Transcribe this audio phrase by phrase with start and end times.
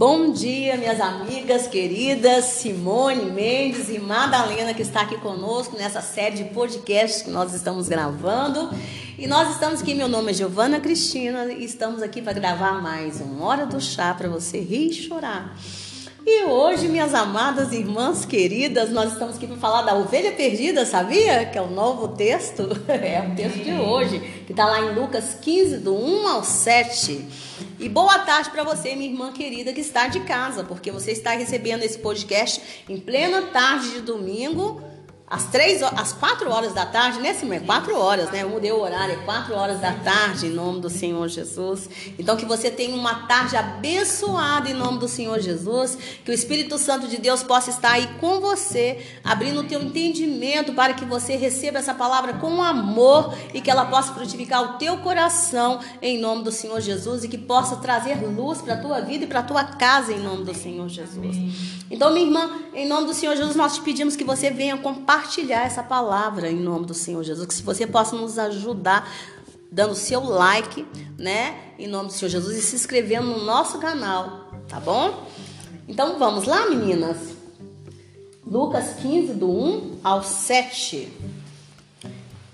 [0.00, 6.36] Bom dia, minhas amigas queridas Simone Mendes e Madalena, que está aqui conosco nessa série
[6.36, 8.70] de podcasts que nós estamos gravando.
[9.18, 13.20] E nós estamos aqui, meu nome é Giovana Cristina, e estamos aqui para gravar mais
[13.20, 15.54] um Hora do Chá para você rir e chorar.
[16.24, 21.44] E hoje, minhas amadas irmãs queridas, nós estamos aqui para falar da ovelha perdida, sabia?
[21.44, 25.36] Que é o novo texto, é o texto de hoje, que está lá em Lucas
[25.42, 27.26] 15, do 1 ao 7.
[27.80, 31.30] E boa tarde para você, minha irmã querida, que está de casa, porque você está
[31.30, 34.82] recebendo esse podcast em plena tarde de domingo
[35.30, 37.56] às três, às quatro horas da tarde, né, Simão?
[37.56, 38.42] É quatro horas, né?
[38.42, 41.88] Eu mudei o horário, é quatro horas da tarde, em nome do Senhor Jesus.
[42.18, 45.96] Então, que você tenha uma tarde abençoada em nome do Senhor Jesus.
[46.24, 50.74] Que o Espírito Santo de Deus possa estar aí com você, abrindo o teu entendimento
[50.74, 54.98] para que você receba essa palavra com amor e que ela possa frutificar o teu
[54.98, 59.26] coração em nome do Senhor Jesus e que possa trazer luz para a tua vida
[59.26, 61.36] e para a tua casa em nome do Senhor Jesus.
[61.88, 65.19] Então, minha irmã, em nome do Senhor Jesus, nós te pedimos que você venha compartilhar
[65.20, 67.46] compartilhar essa palavra em nome do Senhor Jesus.
[67.46, 69.10] Que se você possa nos ajudar
[69.70, 70.86] dando seu like,
[71.18, 71.74] né?
[71.78, 75.26] Em nome do Senhor Jesus e se inscrevendo no nosso canal, tá bom?
[75.86, 77.16] Então vamos lá, meninas.
[78.44, 81.12] Lucas 15, do 1 ao 7.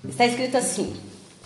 [0.09, 0.95] Está escrito assim: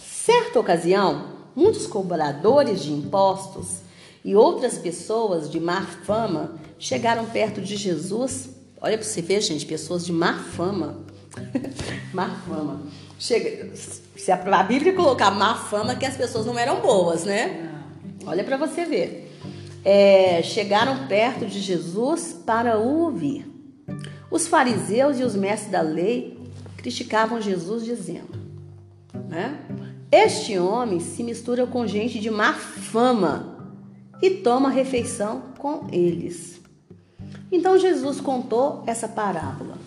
[0.02, 3.80] Certa ocasião, muitos cobradores de impostos
[4.24, 8.59] e outras pessoas de má fama chegaram perto de Jesus.
[8.80, 11.04] Olha para você ver, gente, pessoas de má fama
[12.12, 12.80] má fama.
[13.18, 17.70] Chega, se a Bíblia colocar má fama, que as pessoas não eram boas, né?
[18.26, 19.38] Olha para você ver.
[19.84, 23.46] É, chegaram perto de Jesus para o ouvir.
[24.30, 26.38] Os fariseus e os mestres da lei
[26.76, 28.38] criticavam Jesus, dizendo:
[29.28, 29.58] né?
[30.10, 33.74] Este homem se mistura com gente de má fama
[34.20, 36.59] e toma refeição com eles.
[37.50, 39.78] Então Jesus contou essa parábola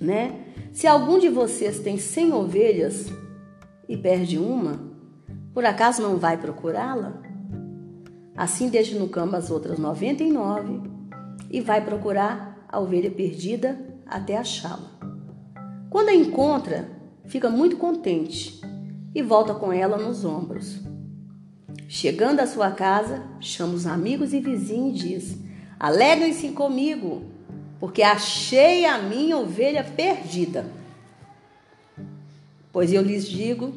[0.00, 0.46] né?
[0.72, 3.12] Se algum de vocês tem cem ovelhas
[3.88, 4.80] e perde uma,
[5.52, 7.20] por acaso não vai procurá-la?
[8.34, 10.80] Assim deixa no campo as outras noventa e nove
[11.50, 14.88] e vai procurar a ovelha perdida até achá-la.
[15.90, 16.88] Quando a encontra,
[17.26, 18.60] fica muito contente
[19.14, 20.80] e volta com ela nos ombros.
[21.88, 25.38] Chegando à sua casa, chama os amigos e vizinhos e diz:
[25.80, 27.22] Alegrem-se comigo,
[27.80, 30.66] porque achei a minha ovelha perdida.
[32.70, 33.72] Pois eu lhes digo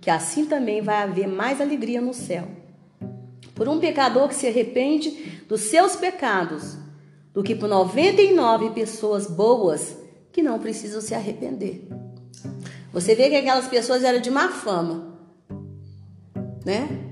[0.00, 2.46] que assim também vai haver mais alegria no céu
[3.58, 6.78] por um pecador que se arrepende dos seus pecados
[7.34, 9.96] do que por 99 pessoas boas
[10.30, 11.88] que não precisam se arrepender.
[12.92, 15.18] Você vê que aquelas pessoas eram de má fama,
[16.64, 17.07] né?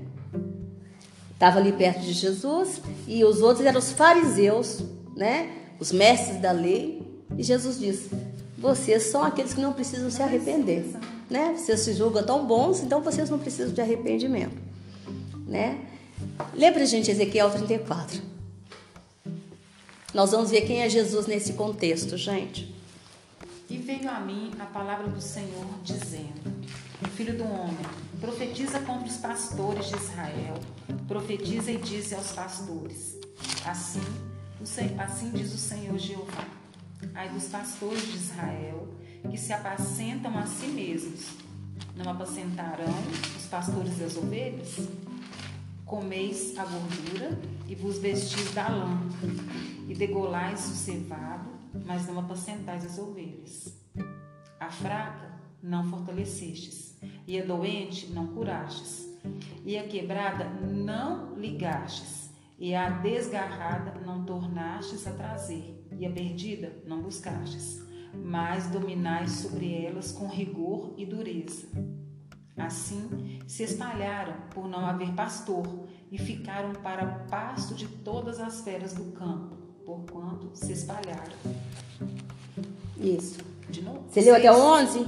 [1.37, 4.81] Estava ali perto de Jesus e os outros eram os fariseus,
[5.15, 5.51] né?
[5.79, 7.01] os mestres da lei,
[7.37, 8.09] e Jesus diz:
[8.57, 10.85] vocês são aqueles que não precisam se arrepender,
[11.29, 11.53] né?
[11.55, 14.57] Vocês se julgam tão bons, então vocês não precisam de arrependimento,
[15.45, 15.79] né?
[16.53, 18.21] Lembra, gente, Ezequiel 34.
[20.13, 22.73] Nós vamos ver quem é Jesus nesse contexto, gente.
[23.69, 26.51] E veio a mim a palavra do Senhor, dizendo:
[27.15, 27.85] Filho do homem,
[28.19, 30.59] profetiza contra os pastores de Israel,
[31.07, 33.17] profetiza e diz aos pastores:
[33.65, 34.01] Assim
[34.97, 36.45] Assim diz o Senhor Jeová:
[37.13, 38.87] Ai dos pastores de Israel,
[39.29, 41.29] que se apacentam a si mesmos.
[41.95, 42.93] Não apacentarão
[43.37, 44.87] os pastores das ovelhas?
[45.85, 48.99] Comeis a gordura e vos vestis da lã,
[49.87, 51.49] e degolais o cevado,
[51.85, 53.73] mas não apacentais as ovelhas.
[54.59, 56.86] A fraca não fortalecestes,
[57.27, 59.07] e a doente não curastes,
[59.65, 62.27] e a quebrada não ligastes
[62.59, 69.85] e a desgarrada não tornastes a trazer, e a perdida não buscastes, mas dominais sobre
[69.85, 71.67] elas com rigor e dureza.
[72.57, 78.61] Assim se espalharam por não haver pastor, e ficaram para o pasto de todas as
[78.61, 81.35] feras do campo, porquanto se espalharam.
[82.97, 83.39] Isso.
[83.69, 84.05] De novo?
[84.09, 85.05] Você leu até o 11?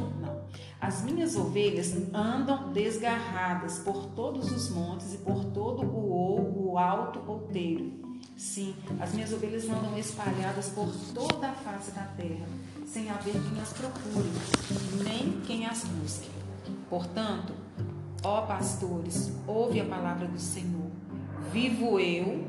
[0.81, 7.21] As minhas ovelhas andam desgarradas por todos os montes e por todo o, o alto
[7.27, 7.91] outeiro.
[8.37, 12.47] Sim, as minhas ovelhas andam espalhadas por toda a face da terra,
[12.85, 14.29] sem haver quem as procure,
[15.03, 16.29] nem quem as busque.
[16.89, 17.53] Portanto,
[18.23, 20.89] ó pastores, ouve a palavra do Senhor.
[21.51, 22.47] Vivo eu,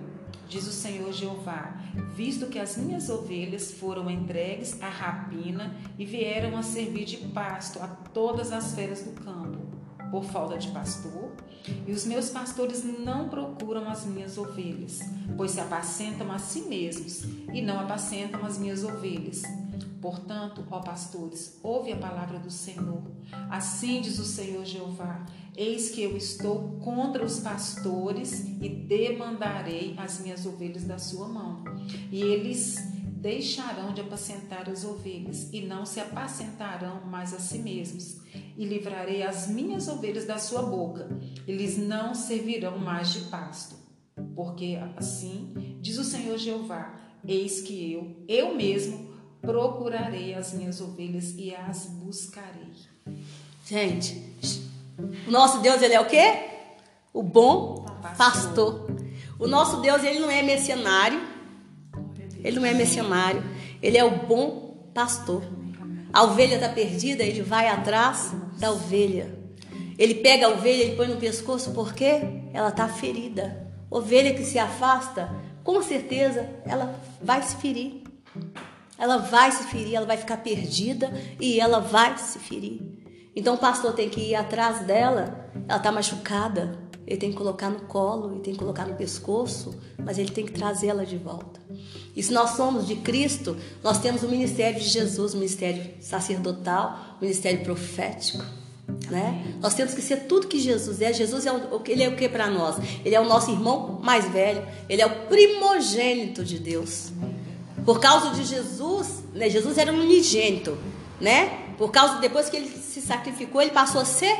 [0.50, 1.76] diz o Senhor Jeová,
[2.12, 7.79] visto que as minhas ovelhas foram entregues à rapina e vieram a servir de pasto
[7.81, 9.70] a todas as feras do campo.
[10.11, 11.31] por falta de pastor,
[11.87, 14.99] e os meus pastores não procuram as minhas ovelhas,
[15.37, 19.43] pois se apacentam a si mesmos e não apacentam as minhas ovelhas.
[20.00, 23.02] Portanto, ó pastores, ouve a palavra do Senhor.
[23.50, 30.20] Assim diz o Senhor Jeová: Eis que eu estou contra os pastores e demandarei as
[30.20, 31.62] minhas ovelhas da sua mão.
[32.11, 32.76] E eles
[33.20, 38.20] deixarão de apacentar as ovelhas e não se apacentarão mais a si mesmos.
[38.56, 41.11] E livrarei as minhas ovelhas da sua boca.
[41.47, 43.76] Eles não servirão mais de pasto.
[44.35, 49.09] Porque assim diz o Senhor Jeová: Eis que eu, eu mesmo,
[49.40, 52.72] procurarei as minhas ovelhas e as buscarei.
[53.66, 54.22] Gente,
[55.26, 56.48] o nosso Deus, ele é o quê?
[57.12, 58.90] O bom pastor.
[59.38, 61.20] O nosso Deus, ele não é mercenário.
[62.42, 63.42] Ele não é mercenário.
[63.82, 65.42] Ele é o bom pastor.
[66.12, 69.38] A ovelha está perdida, ele vai atrás da ovelha.
[69.96, 72.20] Ele pega a ovelha e põe no pescoço porque
[72.52, 73.70] ela está ferida.
[73.90, 75.31] Ovelha que se afasta,
[75.62, 78.02] com certeza ela vai se ferir.
[79.00, 81.11] Ela vai se ferir, ela vai ficar perdida
[81.41, 82.81] e ela vai se ferir.
[83.35, 87.70] Então o pastor tem que ir atrás dela, ela está machucada, ele tem que colocar
[87.70, 91.61] no colo, ele tem que colocar no pescoço, mas ele tem que trazê-la de volta.
[92.14, 97.17] E se nós somos de Cristo, nós temos o ministério de Jesus, o ministério sacerdotal,
[97.19, 98.44] o ministério profético.
[99.11, 99.56] Né?
[99.61, 101.12] Nós temos que ser tudo que Jesus é.
[101.12, 102.76] Jesus é o, ele é o que para nós?
[103.05, 104.67] Ele é o nosso irmão mais velho.
[104.88, 107.12] Ele é o primogênito de Deus.
[107.84, 109.48] Por causa de Jesus, né?
[109.48, 110.76] Jesus era um unigênito,
[111.20, 111.70] né?
[111.78, 114.36] Por causa depois que ele se sacrificou, ele passou a ser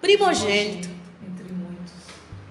[0.00, 0.88] primogênito,
[1.26, 1.92] entre muitos,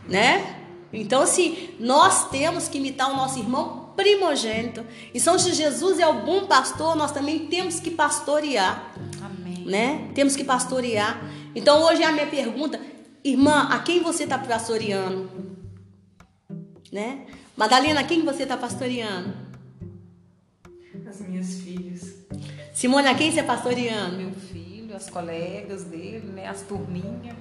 [0.07, 0.55] né?
[0.93, 4.85] Então assim, nós temos que imitar o nosso irmão primogênito.
[5.13, 8.93] E São Jesus é o bom pastor, nós também temos que pastorear.
[9.21, 9.65] Amém.
[9.65, 10.09] Né?
[10.15, 11.21] Temos que pastorear.
[11.53, 12.79] Então hoje é a minha pergunta,
[13.23, 15.29] irmã, a quem você está pastoreando?
[16.91, 17.25] Né?
[17.57, 19.48] Madalena, a quem você está pastoreando?
[21.29, 22.15] As minhas filhas.
[22.73, 24.17] Simone, a quem você é pastoreando?
[24.17, 26.47] Meu filho, as colegas dele, né?
[26.47, 27.21] As turminhas.
[27.21, 27.35] Né?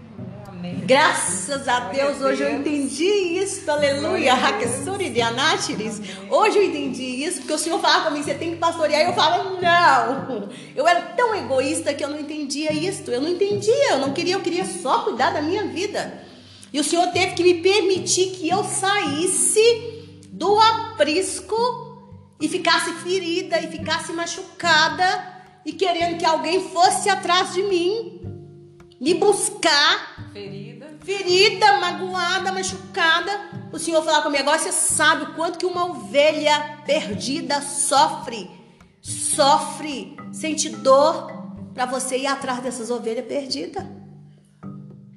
[0.46, 0.82] Amém.
[0.84, 4.34] Graças a Deus, hoje eu entendi isso, aleluia.
[4.34, 6.02] Raquessuri de Anátiris.
[6.28, 9.14] Hoje eu entendi isso, porque o Senhor falava comigo, você tem que pastorear, e eu
[9.14, 10.50] falava, não.
[10.76, 13.10] Eu era tão egoísta que eu não entendia isso.
[13.10, 16.24] Eu não entendia, eu não queria, eu queria só cuidar da minha vida.
[16.70, 19.62] E o Senhor teve que me permitir que eu saísse
[20.30, 21.87] do aprisco
[22.40, 28.20] e ficasse ferida e ficasse machucada e querendo que alguém fosse atrás de mim,
[29.00, 33.30] me buscar, ferida, ferida, magoada, machucada.
[33.72, 38.50] O Senhor falar comigo agora, você sabe o quanto que uma ovelha perdida sofre,
[39.00, 41.38] sofre, sente dor
[41.74, 43.84] para você ir atrás dessas ovelhas perdidas.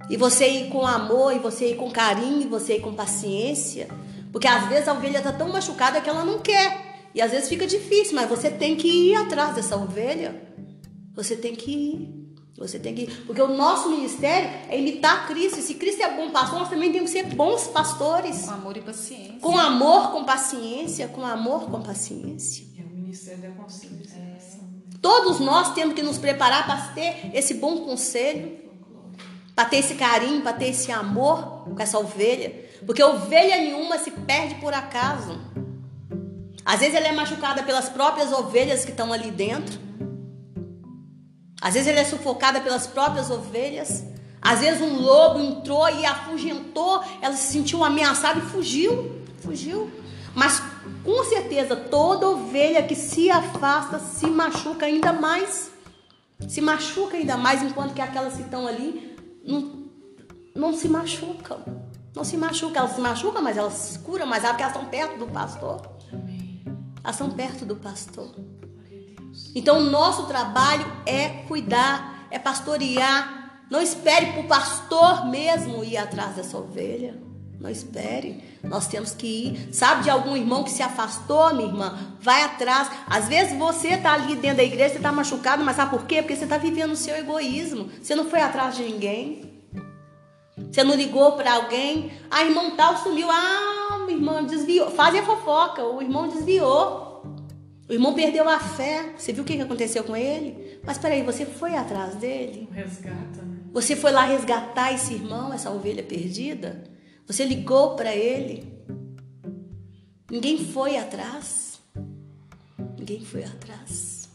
[0.09, 3.87] E você ir com amor, e você ir com carinho, e você ir com paciência.
[4.31, 6.90] Porque às vezes a ovelha está tão machucada que ela não quer.
[7.13, 10.41] E às vezes fica difícil, mas você tem que ir atrás dessa ovelha.
[11.13, 12.21] Você tem que ir.
[12.57, 13.25] Você tem que ir.
[13.25, 15.59] Porque o nosso ministério é imitar Cristo.
[15.59, 18.43] E se Cristo é bom pastor, nós também temos que ser bons pastores.
[18.43, 19.39] Com amor e paciência.
[19.41, 21.07] Com amor, com paciência.
[21.07, 22.65] Com amor, com paciência.
[22.79, 24.15] É o ministério da consciência.
[24.17, 24.31] É.
[25.01, 28.59] Todos nós temos que nos preparar para ter esse bom conselho.
[29.55, 32.69] Para ter esse carinho, para ter esse amor com essa ovelha.
[32.85, 35.39] Porque ovelha nenhuma se perde por acaso.
[36.65, 39.79] Às vezes ela é machucada pelas próprias ovelhas que estão ali dentro.
[41.61, 44.03] Às vezes ela é sufocada pelas próprias ovelhas.
[44.41, 49.91] Às vezes um lobo entrou e afugentou, ela se sentiu ameaçada e fugiu, fugiu.
[50.33, 50.61] Mas
[51.03, 55.69] com certeza toda ovelha que se afasta se machuca ainda mais.
[56.47, 59.15] Se machuca ainda mais, enquanto que aquelas que estão ali
[59.45, 59.83] não,
[60.55, 61.59] não se machucam.
[62.15, 64.89] Não se machucam, elas se machucam, mas elas se curam mais rápido porque elas estão
[64.89, 65.81] perto do pastor.
[66.11, 66.40] Elas
[67.09, 68.29] estão perto do pastor.
[69.55, 73.63] Então, o nosso trabalho é cuidar, é pastorear.
[73.69, 77.17] Não espere para o pastor mesmo ir atrás dessa ovelha.
[77.59, 78.43] Não espere.
[78.63, 79.69] Nós temos que ir.
[79.73, 81.97] Sabe de algum irmão que se afastou, minha irmã?
[82.19, 82.89] Vai atrás.
[83.07, 86.21] Às vezes você está ali dentro da igreja, você está machucado, mas sabe por quê?
[86.21, 87.89] Porque você está vivendo o seu egoísmo.
[88.01, 89.63] Você não foi atrás de ninguém.
[90.71, 92.11] Você não ligou para alguém.
[92.29, 93.29] Ah, irmão tal sumiu.
[93.29, 94.91] Ah, irmão desviou.
[94.91, 97.23] Fazem a fofoca, o irmão desviou.
[97.89, 99.13] O irmão perdeu a fé.
[99.17, 100.79] Você viu o que aconteceu com ele?
[100.83, 102.69] Mas peraí, você foi atrás dele?
[102.71, 103.59] Resgata, né?
[103.73, 106.83] Você foi lá resgatar esse irmão, essa ovelha perdida?
[107.25, 108.71] Você ligou para ele?
[110.29, 111.81] Ninguém foi atrás.
[112.97, 114.29] Ninguém foi atrás.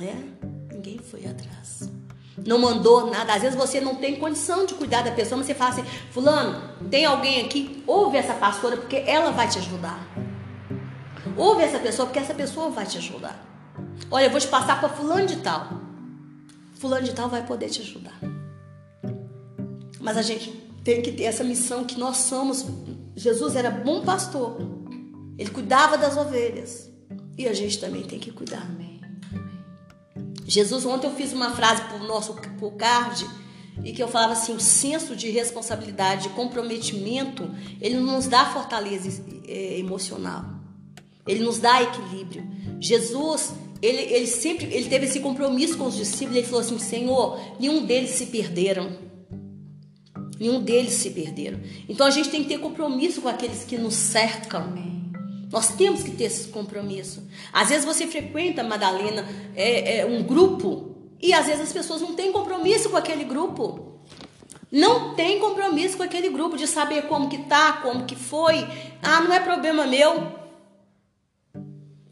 [0.00, 0.74] É?
[0.74, 1.88] Ninguém foi atrás.
[2.38, 3.34] Não mandou nada.
[3.34, 6.88] Às vezes você não tem condição de cuidar da pessoa, mas você fala assim: Fulano,
[6.90, 7.82] tem alguém aqui?
[7.86, 9.98] Ouve essa pastora, porque ela vai te ajudar.
[11.36, 13.44] Ouve essa pessoa, porque essa pessoa vai te ajudar.
[14.10, 15.68] Olha, eu vou te passar para Fulano de Tal.
[16.74, 18.18] Fulano de Tal vai poder te ajudar.
[20.00, 20.50] Mas a gente
[20.84, 22.66] tem que ter essa missão que nós somos.
[23.16, 24.58] Jesus era bom pastor.
[25.38, 26.90] Ele cuidava das ovelhas.
[27.36, 28.62] E a gente também tem que cuidar.
[28.62, 28.83] Amém.
[30.44, 33.26] Jesus, ontem eu fiz uma frase para o nosso pro card
[33.82, 39.24] e que eu falava assim: o senso de responsabilidade, de comprometimento, ele nos dá fortaleza
[39.48, 40.44] é, emocional,
[41.26, 42.46] ele nos dá equilíbrio.
[42.80, 47.40] Jesus, ele, ele sempre ele teve esse compromisso com os discípulos, ele falou assim: Senhor,
[47.58, 49.04] nenhum deles se perderam.
[50.38, 51.60] Nenhum deles se perderam.
[51.88, 54.64] Então a gente tem que ter compromisso com aqueles que nos cercam.
[54.64, 54.93] Amém.
[55.54, 57.22] Nós temos que ter esse compromisso.
[57.52, 62.16] Às vezes você frequenta, Madalena, é, é, um grupo e às vezes as pessoas não
[62.16, 64.00] têm compromisso com aquele grupo.
[64.68, 68.66] Não tem compromisso com aquele grupo de saber como que tá, como que foi.
[69.00, 70.26] Ah, não é problema meu.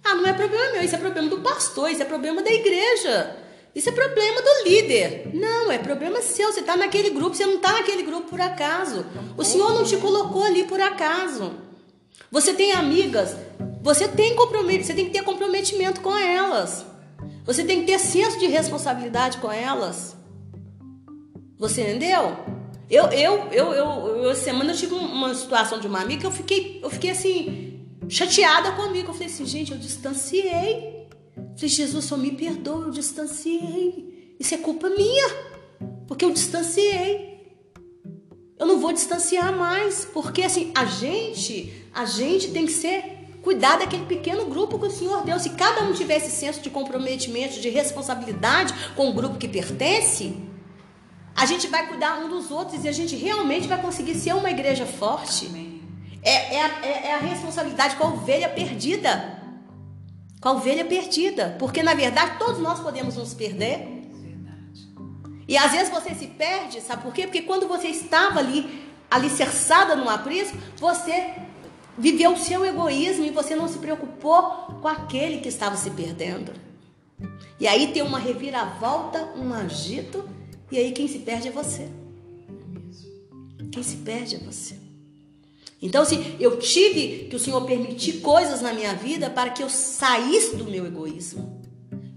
[0.04, 3.38] Ah, não é problema meu, isso é problema do pastor, isso é problema da igreja.
[3.74, 5.32] Isso é problema do líder.
[5.34, 6.52] Não, é problema seu.
[6.52, 9.04] Você está naquele grupo, você não está naquele grupo por acaso.
[9.36, 11.71] O Senhor não te colocou ali por acaso.
[12.30, 13.36] Você tem amigas,
[13.82, 16.84] você tem comprometimento, você tem que ter comprometimento com elas.
[17.44, 20.16] Você tem que ter senso de responsabilidade com elas.
[21.58, 22.36] Você entendeu?
[22.88, 23.86] Eu, eu, eu, eu,
[24.24, 27.88] eu semana eu tive uma situação de uma amiga que eu fiquei, eu fiquei assim,
[28.08, 29.10] chateada comigo.
[29.10, 31.08] Eu falei assim, gente, eu distanciei.
[31.36, 34.36] Eu falei, Jesus, só me perdoa, eu distanciei.
[34.38, 35.28] Isso é culpa minha,
[36.06, 37.31] porque eu distanciei.
[38.62, 43.76] Eu não vou distanciar mais, porque assim, a gente, a gente tem que ser cuidar
[43.76, 45.36] daquele pequeno grupo que o Senhor deu.
[45.40, 50.36] Se cada um tivesse senso de comprometimento, de responsabilidade com o grupo que pertence,
[51.34, 54.48] a gente vai cuidar um dos outros e a gente realmente vai conseguir ser uma
[54.48, 55.50] igreja forte.
[56.22, 59.42] É, é, a, é, é a responsabilidade com a ovelha perdida.
[60.40, 61.56] Com a ovelha perdida.
[61.58, 63.91] Porque na verdade todos nós podemos nos perder.
[65.52, 67.24] E às vezes você se perde, sabe por quê?
[67.24, 71.34] Porque quando você estava ali, alicerçada no aprisco, você
[71.98, 74.42] viveu o seu egoísmo e você não se preocupou
[74.80, 76.54] com aquele que estava se perdendo.
[77.60, 80.26] E aí tem uma reviravolta, um agito,
[80.70, 81.86] e aí quem se perde é você.
[83.70, 84.78] Quem se perde é você.
[85.82, 89.68] Então, se eu tive que o Senhor permitir coisas na minha vida para que eu
[89.68, 91.60] saísse do meu egoísmo.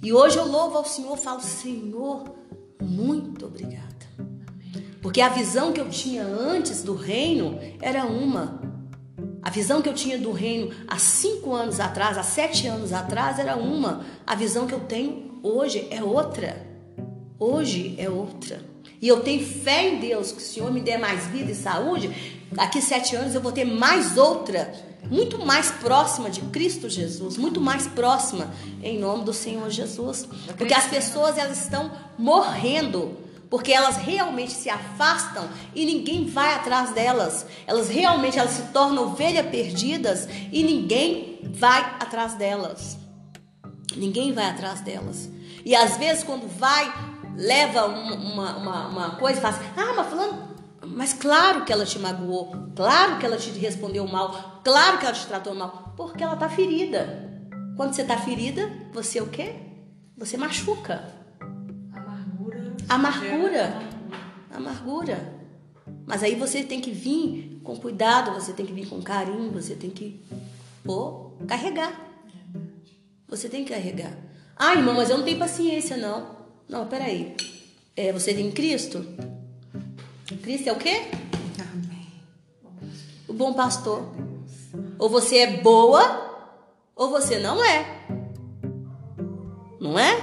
[0.02, 2.45] E hoje eu louvo ao Senhor, falo, Senhor,
[2.82, 3.86] muito obrigada.
[5.02, 8.60] Porque a visão que eu tinha antes do reino era uma.
[9.42, 13.38] A visão que eu tinha do reino há cinco anos atrás, há sete anos atrás,
[13.38, 14.04] era uma.
[14.26, 16.66] A visão que eu tenho hoje é outra.
[17.38, 18.60] Hoje é outra.
[19.00, 22.10] E eu tenho fé em Deus que o Senhor me dê mais vida e saúde.
[22.52, 24.74] Daqui sete anos eu vou ter mais outra,
[25.10, 30.28] muito mais próxima de Cristo Jesus, muito mais próxima em nome do Senhor Jesus.
[30.58, 36.92] Porque as pessoas elas estão morrendo porque elas realmente se afastam e ninguém vai atrás
[36.92, 37.46] delas.
[37.68, 42.98] Elas realmente elas se tornam ovelhas perdidas e ninguém vai atrás delas.
[43.96, 45.30] Ninguém vai atrás delas.
[45.64, 46.94] E às vezes quando vai,
[47.38, 50.55] leva uma, uma, uma coisa e fala assim, ah, mas falando,
[50.88, 55.16] mas claro que ela te magoou, claro que ela te respondeu mal, claro que ela
[55.16, 57.26] te tratou mal, porque ela está ferida.
[57.76, 59.56] Quando você está ferida, você o quê?
[60.18, 61.14] Você machuca.
[61.92, 62.74] Amargura.
[62.88, 63.80] Amargura.
[64.54, 65.36] Amargura.
[66.06, 69.76] Mas aí você tem que vir com cuidado, você tem que vir com carinho, você
[69.76, 70.24] tem que
[70.84, 72.00] pô, carregar.
[73.28, 74.16] Você tem que carregar.
[74.56, 76.36] Ah, irmão, mas eu não tenho paciência, não.
[76.70, 77.36] Não, peraí.
[77.96, 79.06] É, você tem Cristo?
[80.42, 81.02] Cristo é o quê?
[81.60, 82.08] Amém.
[83.28, 84.04] O bom pastor.
[84.98, 86.50] Ou você é boa,
[86.96, 87.86] ou você não é.
[89.80, 90.16] Não é?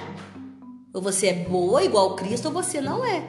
[0.92, 3.28] Ou você é boa igual Cristo, ou você não é.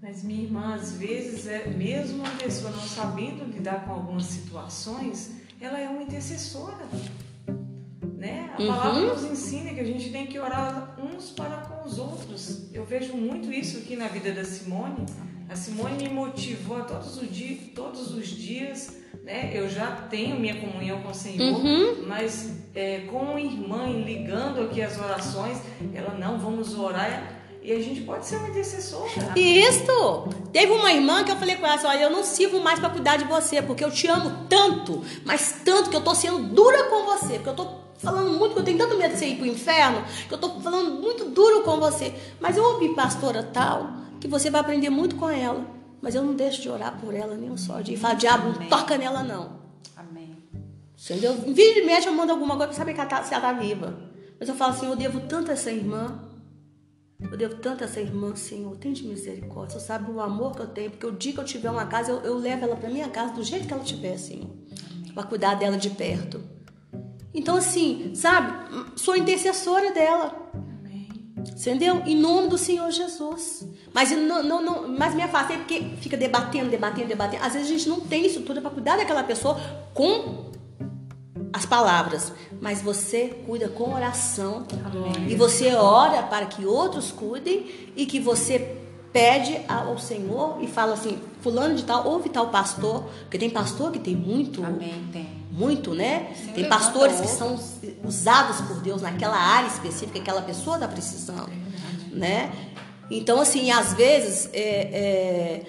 [0.00, 5.32] Mas minha irmã, às vezes, é, mesmo uma pessoa não sabendo lidar com algumas situações,
[5.60, 6.86] ela é uma intercessora.
[8.16, 8.50] Né?
[8.56, 8.68] A Uhum.
[8.68, 12.72] palavra nos ensina que a gente tem que orar uns para com os outros.
[12.72, 15.04] Eu vejo muito isso aqui na vida da Simone.
[15.48, 19.50] A Simone me motivou a todos os dias, todos os dias né?
[19.52, 22.04] Eu já tenho minha comunhão com o Senhor, Uhum.
[22.06, 25.58] mas é, com irmã ligando aqui as orações,
[25.92, 27.32] ela não, vamos orar.
[27.60, 29.10] E a gente pode ser uma intercessora.
[29.34, 30.28] Isso!
[30.52, 32.90] Teve uma irmã que eu falei com ela assim, olha, eu não sirvo mais para
[32.90, 36.84] cuidar de você, porque eu te amo tanto, mas tanto que eu tô sendo dura
[36.84, 37.66] com você, porque eu tô
[37.98, 40.60] falando muito, que eu tenho tanto medo de você ir pro inferno, que eu tô
[40.60, 42.14] falando muito duro com você.
[42.38, 43.90] Mas eu ouvi pastora tal,
[44.26, 45.64] que você vai aprender muito com ela.
[46.02, 47.94] Mas eu não deixo de orar por ela nem um só dia.
[47.94, 49.60] E fala, diabo, não toca nela não.
[49.96, 50.36] Amém.
[51.02, 51.34] Entendeu?
[51.34, 53.52] Vez de médico, eu mando alguma coisa para saber que ela tá, se ela tá
[53.52, 53.98] viva.
[54.38, 56.22] Mas eu falo assim, eu devo tanto a essa irmã.
[57.18, 58.76] Eu devo tanto a essa irmã, Senhor.
[58.76, 59.78] Tem de misericórdia.
[59.78, 60.90] Você sabe o amor que eu tenho.
[60.90, 63.32] Porque o dia que eu tiver uma casa, eu, eu levo ela para minha casa
[63.32, 64.50] do jeito que ela tiver, Senhor.
[65.14, 66.42] Para cuidar dela de perto.
[67.32, 68.52] Então, assim, sabe?
[68.96, 70.50] Sou intercessora dela.
[71.50, 72.02] Entendeu?
[72.06, 73.66] Em nome do Senhor Jesus.
[73.92, 77.44] Mas não, não, não, mas me afastei porque fica debatendo, debatendo, debatendo.
[77.44, 79.58] Às vezes a gente não tem estrutura para cuidar daquela pessoa
[79.94, 80.46] com
[81.52, 84.66] as palavras, mas você cuida com oração.
[84.84, 85.30] Amém.
[85.30, 88.76] E você ora para que outros cuidem e que você
[89.12, 93.90] pede ao Senhor e fala assim: fulano de tal, ouve tal pastor, porque tem pastor
[93.90, 94.62] que tem muito.
[94.62, 95.35] Amém, tem.
[95.56, 96.34] Muito, né?
[96.36, 97.58] Sim, tem pastores que são
[98.04, 102.52] usados por Deus naquela área específica que aquela pessoa está precisando, é né?
[103.10, 105.62] Então, assim, às vezes, é, é,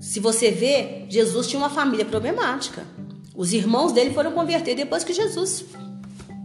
[0.00, 2.84] se você vê, Jesus tinha uma família problemática.
[3.32, 5.66] Os irmãos dele foram converter depois que Jesus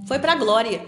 [0.08, 0.86] foi para a glória.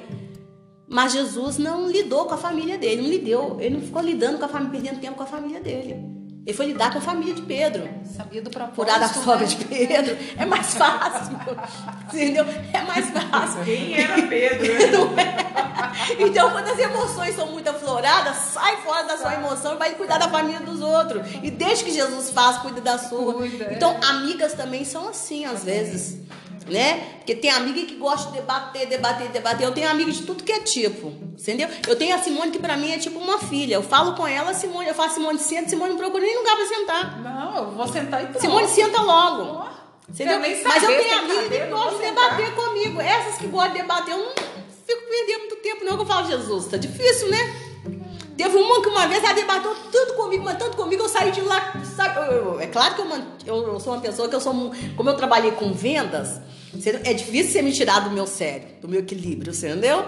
[0.88, 4.46] Mas Jesus não lidou com a família dele, não lidou, ele não ficou lidando com
[4.46, 6.15] a família, perdendo tempo com a família dele.
[6.46, 7.90] Ele foi lidar com a família de Pedro.
[8.16, 8.76] Sabia do propósito.
[8.76, 9.46] Curar da sogra né?
[9.46, 10.18] de Pedro.
[10.38, 11.36] É mais fácil.
[12.14, 12.46] entendeu?
[12.72, 13.64] É mais fácil.
[13.64, 14.66] Quem era Pedro?
[15.20, 15.56] É?
[16.20, 20.20] Então, quando as emoções são muito afloradas, sai fora da sua emoção e vai cuidar
[20.20, 21.26] da família dos outros.
[21.42, 23.34] E desde que Jesus faz, cuida da sua.
[23.34, 24.06] Cuida, então, é.
[24.06, 26.26] amigas também são assim, às vezes
[26.68, 27.18] né?
[27.18, 29.68] Porque tem amiga que gosta de debater, debater, debater.
[29.68, 31.68] Eu tenho amiga de tudo que é tipo, entendeu?
[31.88, 33.76] Eu tenho a Simone que pra mim é tipo uma filha.
[33.76, 36.66] Eu falo com ela, Simone, eu faço Simone senta, Simone não procura nem lugar pra
[36.66, 37.22] sentar.
[37.22, 38.42] Não, eu vou sentar e pronto.
[38.42, 39.66] Simone senta logo.
[40.10, 40.40] Entendeu?
[40.40, 43.02] Mas eu tenho amiga que gosta de debater comigo.
[43.02, 45.96] Essas que gostam de debater, eu não fico perdendo muito tempo, não.
[45.96, 47.66] Que eu falo, Jesus, tá difícil, né?
[48.38, 51.42] Teve uma que uma vez ela debateu tanto comigo, mas tanto comigo, eu saí de
[51.42, 51.74] lá.
[51.96, 53.08] Sabe, eu, eu, é claro que eu,
[53.46, 54.54] eu, eu, sou uma pessoa que eu sou.
[54.96, 56.42] Como eu trabalhei com vendas,
[57.04, 60.06] é difícil você me tirar do meu sério, do meu equilíbrio, você entendeu?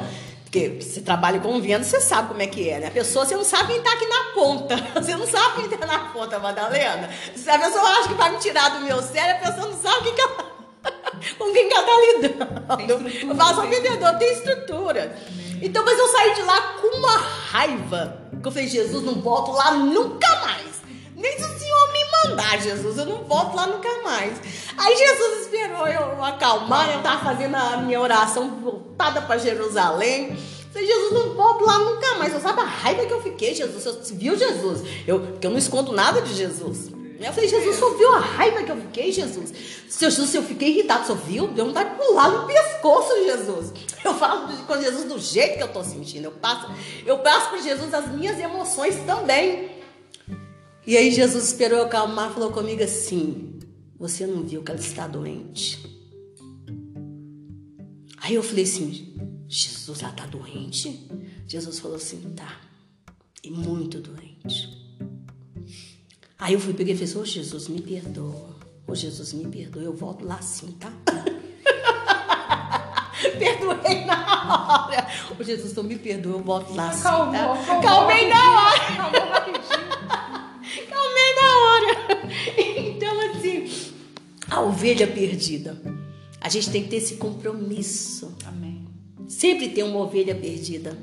[0.57, 2.87] Porque você trabalha com vendas, você sabe como é que é, né?
[2.87, 4.75] A pessoa, você não sabe quem tá aqui na ponta.
[5.01, 7.09] Você não sabe quem tá na ponta, Madalena.
[7.35, 10.03] Se a pessoa acha que vai me tirar do meu sério, a pessoa não sabe
[10.03, 10.51] quem que ela,
[11.37, 13.09] com quem que ela tá lidando.
[13.09, 15.15] Eu faço um vendedor, tem estrutura.
[15.61, 18.21] Então, mas eu saí de lá com uma raiva.
[18.41, 20.81] Que eu falei, Jesus, não volto lá nunca mais.
[21.15, 21.66] Nem se
[22.27, 24.33] o mandar, Jesus, eu não volto lá nunca mais.
[24.77, 30.29] Aí Jesus esperou eu acalmar, eu tava fazendo a minha oração voltada para Jerusalém.
[30.29, 32.33] Eu falei, Jesus, não volto lá nunca mais.
[32.33, 33.83] Você sabe a raiva que eu fiquei, Jesus?
[33.83, 34.81] Você viu Jesus?
[35.07, 36.89] Eu, porque eu não escondo nada de Jesus.
[37.19, 39.51] Eu falei, Jesus, só viu a raiva que eu fiquei, Jesus?
[39.89, 41.47] Seu Jesus, eu fiquei irritado, só viu?
[41.47, 43.73] Deu vontade de pular no pescoço Jesus.
[44.05, 46.25] Eu falo com Jesus do jeito que eu estou sentindo.
[46.25, 46.69] Eu passo,
[47.05, 49.76] eu passo por Jesus as minhas emoções também.
[50.87, 53.59] E aí Jesus esperou eu calmar, falou comigo assim:
[53.99, 55.85] Você não viu que ela está doente?
[58.19, 59.13] Aí eu falei assim:
[59.49, 61.05] Jesus, ela está doente?
[61.45, 62.61] Jesus falou assim: Tá,
[63.43, 64.77] e muito doente.
[66.39, 68.55] Aí eu fui, peguei e falei assim, ô oh, Jesus, me perdoa.
[68.87, 70.93] Ô oh, Jesus, me perdoa, eu volto lá sim, tá?
[73.37, 75.07] Perdoei na hora.
[75.31, 77.65] Ô oh, Jesus, então me perdoa, eu volto lá sim, calmou, tá?
[77.65, 79.46] Calmou, Calmei na hora.
[84.57, 85.79] A ovelha perdida.
[86.41, 88.35] A gente tem que ter esse compromisso.
[88.45, 88.85] Amém.
[89.27, 90.97] Sempre tem uma ovelha perdida.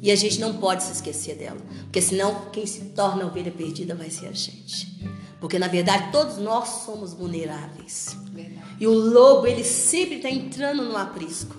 [0.00, 1.60] E a gente não pode se esquecer dela.
[1.84, 4.94] Porque senão quem se torna ovelha perdida vai ser a gente.
[5.40, 8.16] Porque na verdade todos nós somos vulneráveis.
[8.32, 8.76] Verdade.
[8.80, 11.56] E o lobo, ele sempre está entrando no aprisco.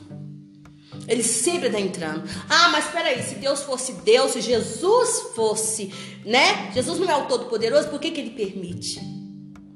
[1.07, 2.23] Ele sempre está entrando.
[2.49, 5.93] Ah, mas espera aí, se Deus fosse Deus, se Jesus fosse,
[6.25, 6.71] né?
[6.73, 8.99] Jesus não é o Todo-Poderoso, por que, que ele permite?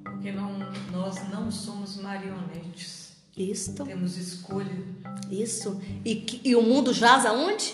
[0.03, 0.58] Porque não,
[0.99, 3.13] nós não somos marionetes.
[3.35, 3.73] Isso.
[3.73, 4.83] Temos escolha.
[5.31, 5.79] Isso.
[6.05, 7.73] E, e o mundo jaz aonde?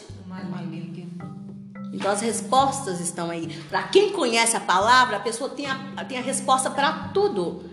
[1.92, 3.48] Então as respostas estão aí.
[3.68, 7.64] Para quem conhece a palavra, a pessoa tem a, tem a resposta para tudo.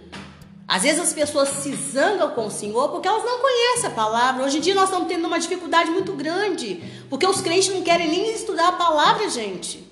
[0.67, 4.45] Às vezes as pessoas se zangam com o Senhor porque elas não conhecem a palavra.
[4.45, 8.09] Hoje em dia nós estamos tendo uma dificuldade muito grande, porque os crentes não querem
[8.09, 9.87] nem estudar a palavra, gente.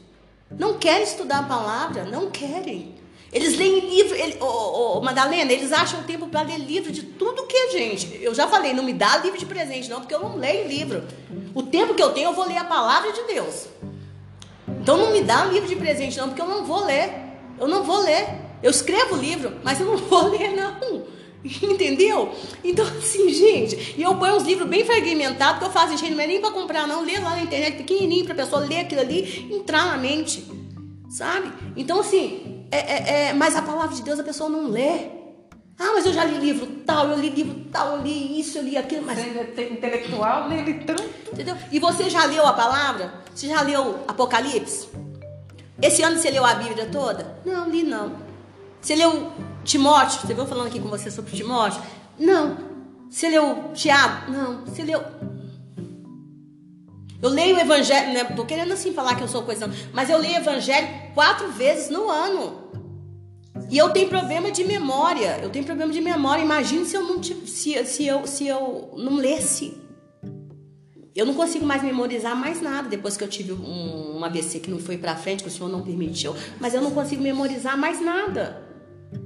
[0.51, 3.00] Não querem estudar a palavra, não querem.
[3.33, 7.47] Eles leem livro, ele, oh, oh, Madalena, eles acham tempo para ler livro de tudo
[7.47, 8.19] que é gente.
[8.21, 11.05] Eu já falei, não me dá livro de presente, não, porque eu não leio livro.
[11.55, 13.69] O tempo que eu tenho, eu vou ler a palavra de Deus.
[14.81, 17.13] Então não me dá livro de presente, não, porque eu não vou ler.
[17.59, 18.27] Eu não vou ler.
[18.63, 21.05] Eu escrevo livro, mas eu não vou ler, não.
[21.45, 22.35] Entendeu?
[22.65, 26.21] Então, assim, gente, e eu ponho uns livros bem fragmentados que eu faço, gente, não
[26.21, 27.05] é nem para comprar, não.
[27.05, 30.45] Lê lá na internet, pequenininho, pra pessoa ler aquilo ali, entrar na mente,
[31.09, 31.51] sabe?
[31.77, 35.21] Então, assim, é, é, é, mas a palavra de Deus a pessoa não lê.
[35.79, 38.63] Ah, mas eu já li livro tal, eu li livro tal, eu li isso, eu
[38.63, 39.19] li aquilo, mas.
[39.19, 41.03] Você é intelectual, lê ele tanto.
[41.33, 41.57] Entendeu?
[41.73, 43.15] E você já leu a palavra?
[43.35, 44.89] Você já leu Apocalipse?
[45.81, 47.39] Esse ano você leu a Bíblia toda?
[47.47, 48.13] Não, li não.
[48.81, 49.33] Você leu
[49.65, 50.21] Timóteo?
[50.21, 51.81] Você viu falando aqui com você sobre Timóteo?
[52.19, 52.59] Não.
[53.09, 54.31] Você leu Tiago?
[54.31, 54.67] Não.
[54.67, 55.03] Você leu.
[57.23, 58.25] Eu leio o Evangelho, né?
[58.25, 61.89] Tô querendo assim falar que eu sou coisa, mas eu leio o Evangelho quatro vezes
[61.89, 62.60] no ano.
[63.71, 65.39] E eu tenho problema de memória.
[65.41, 66.43] Eu tenho problema de memória.
[66.43, 69.79] Imagine se eu não se, se eu se eu não lesse.
[71.15, 74.71] Eu não consigo mais memorizar mais nada depois que eu tive um, um AVC que
[74.71, 76.35] não foi para frente, que o senhor não permitiu.
[76.59, 78.69] Mas eu não consigo memorizar mais nada.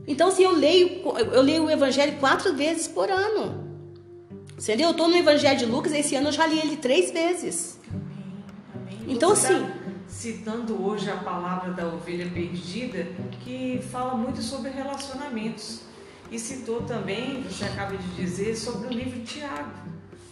[0.07, 1.03] Então, se eu leio,
[1.33, 3.65] eu leio o Evangelho quatro vezes por ano.
[4.59, 4.89] Entendeu?
[4.89, 7.79] Eu estou no Evangelho de Lucas, esse ano eu já li ele três vezes.
[9.07, 9.84] Então, assim.
[10.15, 13.07] Citando hoje a palavra da ovelha perdida,
[13.43, 15.81] que fala muito sobre relacionamentos.
[16.31, 19.71] E citou também, você acaba de dizer, sobre o livro Tiago.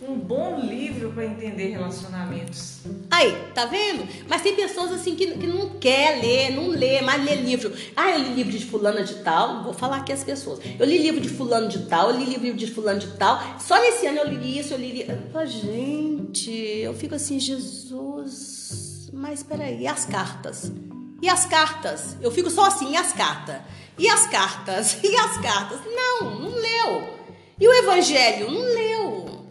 [0.00, 2.80] Um bom livro para entender relacionamentos.
[3.08, 4.08] Aí, tá vendo?
[4.28, 7.72] Mas tem pessoas assim que, que não quer ler, não lê, mas lê livro.
[7.94, 10.58] Ah, eu li livro de fulana de tal, vou falar aqui as pessoas.
[10.78, 13.40] Eu li livro de fulano de tal, eu li livro de fulano de tal.
[13.60, 15.06] Só nesse ano eu li isso, eu li.
[15.32, 18.91] Falo, gente, eu fico assim, Jesus.
[19.12, 20.72] Mas peraí, e as cartas?
[21.20, 22.16] E as cartas?
[22.20, 23.60] Eu fico só assim, e as cartas?
[23.98, 24.98] E as cartas?
[25.04, 25.80] E as cartas?
[25.86, 27.14] Não, não leu.
[27.60, 28.50] E o evangelho?
[28.50, 29.46] Não leu.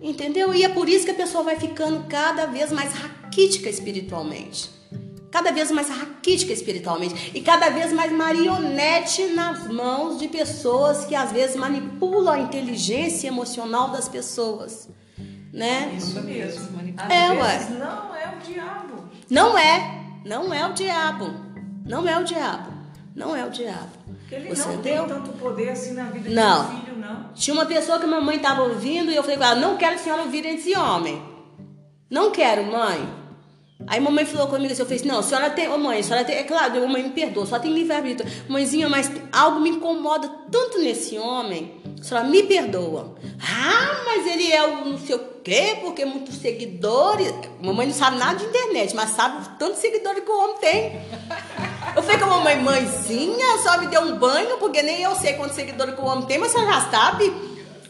[0.00, 0.54] Entendeu?
[0.54, 4.70] E é por isso que a pessoa vai ficando cada vez mais raquítica espiritualmente.
[5.30, 7.32] Cada vez mais raquítica espiritualmente.
[7.34, 13.26] E cada vez mais marionete nas mãos de pessoas que às vezes manipulam a inteligência
[13.28, 14.88] emocional das pessoas.
[15.52, 15.94] Né?
[15.96, 16.68] Isso mesmo.
[16.96, 17.78] Às É, vezes ué.
[17.78, 18.13] não é
[18.52, 19.04] diabo.
[19.30, 20.00] Não é.
[20.24, 21.30] Não é o diabo.
[21.84, 22.72] Não é o diabo.
[23.14, 23.90] Não é o diabo.
[24.20, 25.04] Porque ele Você não entendeu?
[25.04, 26.64] tem tanto poder assim na vida Não.
[26.64, 27.32] do filho, não.
[27.34, 29.94] Tinha uma pessoa que a mamãe estava ouvindo e eu falei com ela: Não quero
[29.94, 31.22] que a senhora ouvir esse homem.
[32.10, 33.08] Não quero, mãe.
[33.86, 35.68] Aí a mamãe falou comigo assim: Eu falei assim, Não, a senhora tem.
[35.68, 36.36] Ô mãe, a senhora tem.
[36.36, 38.30] É claro, mamãe me perdoa, só tem livre-arbítrio.
[38.48, 41.74] Mãezinha, mas algo me incomoda tanto nesse homem.
[42.04, 43.14] Senhora me perdoa.
[43.40, 47.32] Ah, mas ele é o não sei o quê, porque muitos seguidores.
[47.62, 51.00] Mamãe não sabe nada de internet, mas sabe tantos seguidores que o homem tem.
[51.96, 55.32] Eu falei com a mamãe, mãezinha, só me deu um banho, porque nem eu sei
[55.32, 57.32] quantos seguidores que o homem tem, mas senhora já sabe.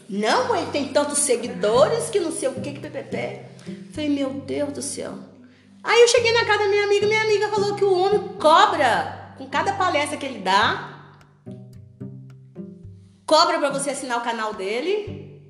[0.07, 3.41] Não, ele tem tantos seguidores que não sei o que, que ppp.
[3.91, 5.11] Falei, meu Deus do céu.
[5.83, 9.33] Aí eu cheguei na casa da minha amiga, minha amiga falou que o homem cobra
[9.37, 10.94] com cada palestra que ele dá.
[13.25, 15.41] Cobra pra você assinar o canal dele.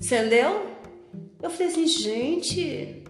[0.00, 0.66] Entendeu?
[1.42, 3.04] Eu falei assim, gente.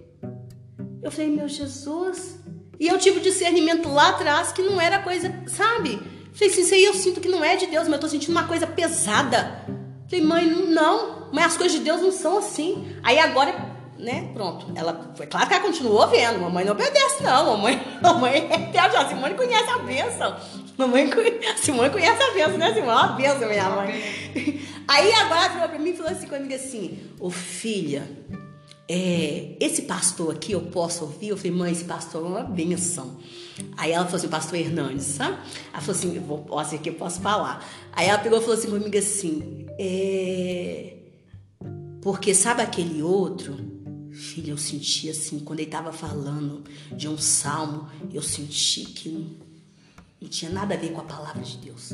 [1.03, 2.41] Eu falei, meu Jesus.
[2.79, 6.01] E eu tive o discernimento lá atrás que não era coisa, sabe?
[6.33, 8.33] Falei assim, isso aí eu sinto que não é de Deus, mas eu tô sentindo
[8.33, 9.65] uma coisa pesada.
[10.09, 12.97] Falei, mãe, não, mas as coisas de Deus não são assim.
[13.03, 13.74] Aí agora,
[14.05, 14.67] né, pronto.
[14.75, 16.41] Ela, foi claro que ela continuou vendo.
[16.41, 17.57] Mamãe não obedece, não.
[17.57, 20.37] Mamãe, mamãe, a Simone conhece a bênção.
[20.77, 21.11] Mamãe,
[21.53, 22.93] a Simone conhece a bênção, né, Simone?
[22.93, 24.61] Uma bênção, minha mãe.
[24.87, 28.07] Aí agora ela virou pra mim e falou assim comigo assim, ô filha,
[28.87, 31.29] é, esse pastor aqui eu posso ouvir?
[31.29, 33.19] Eu falei, mãe, esse pastor é uma benção.
[33.77, 35.39] Aí ela falou assim, pastor Hernandes, sabe?
[35.73, 37.67] Ela falou assim, eu vou, posso aqui, eu posso falar.
[37.93, 40.97] Aí ela pegou e falou assim comigo assim, é,
[42.03, 43.74] porque sabe aquele outro?
[44.15, 49.27] Filha, eu senti assim, quando ele estava falando de um salmo, eu senti que não,
[50.21, 51.93] não tinha nada a ver com a palavra de Deus.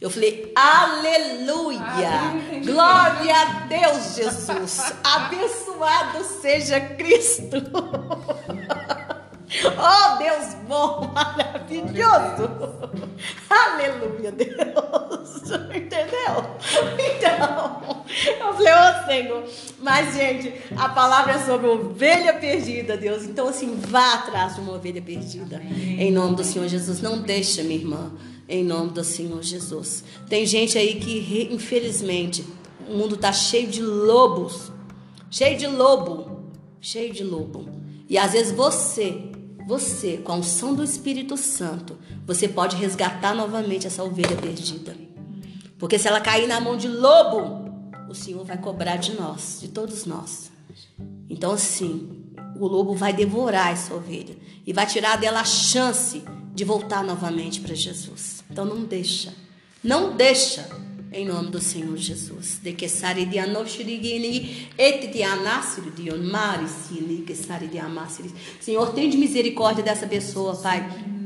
[0.00, 1.80] Eu falei, aleluia!
[1.82, 2.32] Ah.
[2.64, 4.92] Glória a Deus, Jesus!
[5.04, 7.56] Abençoado seja Cristo!
[9.78, 12.50] Oh, Deus bom, maravilhoso!
[13.48, 15.42] Aleluia, Deus!
[15.74, 16.44] Entendeu?
[16.98, 18.04] Então,
[18.40, 19.44] eu falei, ô Senhor,
[19.80, 23.24] mas gente, a palavra é sobre ovelha perdida, Deus.
[23.24, 25.62] Então, assim, vá atrás de uma ovelha perdida.
[25.62, 27.00] Em nome do Senhor Jesus.
[27.00, 28.12] Não deixa, minha irmã.
[28.46, 30.04] Em nome do Senhor Jesus.
[30.28, 32.44] Tem gente aí que, infelizmente,
[32.86, 34.70] o mundo tá cheio de lobos.
[35.30, 36.42] Cheio de lobo.
[36.80, 37.68] Cheio de lobo.
[38.08, 39.22] E às vezes você,
[39.68, 44.96] você, com a unção do Espírito Santo, você pode resgatar novamente essa ovelha perdida.
[45.78, 47.70] Porque se ela cair na mão de lobo,
[48.08, 50.50] o Senhor vai cobrar de nós, de todos nós.
[51.28, 52.24] Então, assim,
[52.58, 57.60] o lobo vai devorar essa ovelha e vai tirar dela a chance de voltar novamente
[57.60, 58.42] para Jesus.
[58.50, 59.34] Então, não deixa.
[59.84, 60.66] Não deixa
[61.12, 62.58] em nome do Senhor Jesus.
[62.62, 68.32] De que sari de anoshirigini, et de anásiri de onmarisini, que sari de amassiri.
[68.60, 71.17] Senhor, tem de misericórdia dessa pessoa, Pai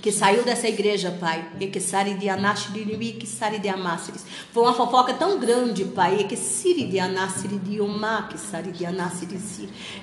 [0.00, 4.24] que saiu dessa igreja, Pai, e que sari de anashirimi, que sari de amáceres.
[4.52, 8.72] Foi uma fofoca tão grande, Pai, e que siri de anásiri de umá, que sari
[8.72, 9.38] de anásiri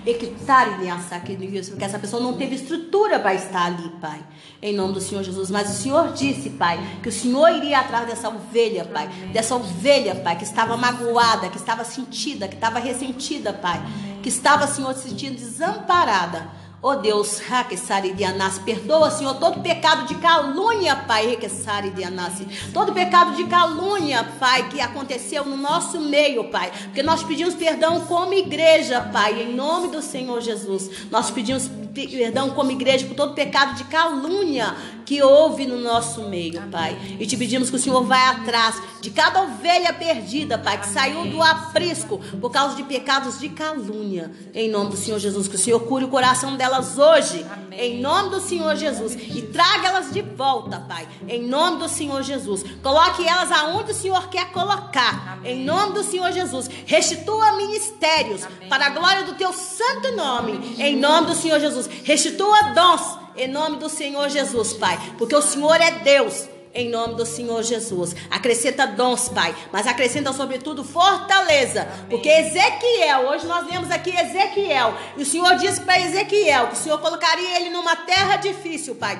[0.05, 1.37] e que tari de asaki
[1.69, 4.19] porque essa pessoa não teve estrutura para estar ali, Pai,
[4.61, 5.49] em nome do Senhor Jesus.
[5.49, 10.15] Mas o Senhor disse, Pai, que o Senhor iria atrás dessa ovelha, Pai, dessa ovelha,
[10.15, 13.81] Pai, que estava magoada, que estava sentida, que estava ressentida, Pai,
[14.21, 16.56] que estava, Senhor, se sentindo desamparada.
[16.79, 22.03] Ó oh Deus, Raquessari de Anás, perdoa, Senhor, todo pecado de calúnia, Pai, Raquessari de
[22.03, 22.39] Anás.
[22.71, 26.71] Todo pecado de calúnia, Pai, que aconteceu no nosso meio, Pai.
[26.83, 31.07] Porque nós pedimos perdão como igreja, Pai, em nome do Senhor Jesus.
[31.09, 34.75] Nós pedimos perdão como igreja por todo pecado de calúnia
[35.07, 37.15] que houve no nosso meio, Pai.
[37.17, 41.25] E te pedimos que o Senhor vai atrás de cada ovelha perdida, Pai, que saiu
[41.27, 44.29] do aprisco por causa de pecados de calúnia.
[44.53, 47.45] Em nome do Senhor Jesus, que o Senhor cure o coração delas hoje.
[47.71, 49.13] Em nome do Senhor Jesus.
[49.15, 51.07] E traga elas de volta, Pai.
[51.25, 52.65] Em nome do Senhor Jesus.
[52.83, 55.39] Coloque elas aonde o Senhor quer colocar.
[55.45, 56.69] Em nome do Senhor Jesus.
[56.85, 60.75] Restitua ministérios para a glória do teu santo nome.
[60.77, 61.89] Em nome do Senhor Jesus.
[62.03, 66.47] Restitua dons em nome do Senhor Jesus, Pai, porque o Senhor é Deus
[66.77, 68.15] em nome do Senhor Jesus.
[68.29, 75.23] Acrescenta dons, Pai, mas acrescenta sobretudo fortaleza, porque Ezequiel, hoje nós lemos aqui Ezequiel, e
[75.23, 79.19] o Senhor disse para Ezequiel que o Senhor colocaria ele numa terra difícil, Pai,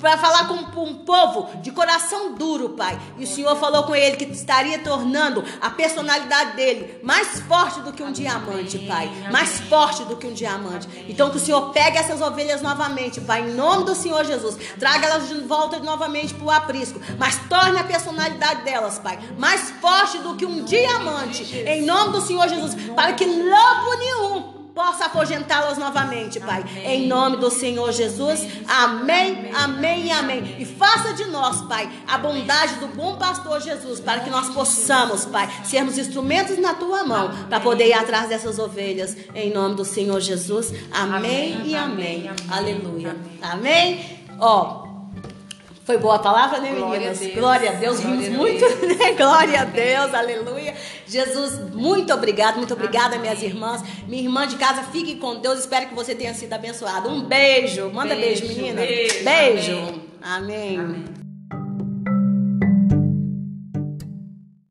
[0.00, 2.98] para falar com um povo de coração duro, Pai.
[3.18, 7.92] E o Senhor falou com ele que estaria tornando a personalidade dele mais forte do
[7.92, 10.88] que um diamante, Pai, mais forte do que um diamante.
[11.08, 15.06] Então que o Senhor pegue essas ovelhas novamente, Pai, em nome do Senhor Jesus, traga
[15.06, 20.18] elas de volta novamente para o aprisco mas torne a personalidade delas, Pai, mais forte
[20.18, 25.78] do que um diamante, em nome do Senhor Jesus, para que lobo nenhum possa afogentá-las
[25.78, 26.60] novamente, Pai.
[26.60, 26.86] Amém.
[26.86, 28.46] Em nome do Senhor Jesus.
[28.68, 30.56] Amém, amém e amém.
[30.58, 35.24] E faça de nós, Pai, a bondade do bom pastor Jesus, para que nós possamos,
[35.24, 39.16] Pai, sermos instrumentos na tua mão, para poder ir atrás dessas ovelhas.
[39.34, 40.70] Em nome do Senhor Jesus.
[40.92, 42.28] Amém, amém e amém.
[42.28, 42.34] amém.
[42.50, 43.16] Aleluia.
[43.40, 44.20] Amém.
[44.38, 44.85] Ó,
[45.86, 46.84] foi boa a palavra, né, meninas?
[46.88, 47.34] Glória a Deus.
[47.36, 49.12] Glória a Deus, muito, né?
[49.12, 50.74] Glória a Deus, aleluia.
[51.06, 53.20] Jesus, muito obrigado, muito obrigada, Amém.
[53.20, 53.84] minhas irmãs.
[54.08, 55.60] Minha irmã de casa, fique com Deus.
[55.60, 57.08] Espero que você tenha sido abençoada.
[57.08, 57.88] Um beijo.
[57.90, 58.80] Manda beijo, beijo menina.
[58.80, 59.24] Beijo.
[59.24, 60.02] beijo.
[60.20, 60.76] Amém.
[60.76, 61.25] Amém.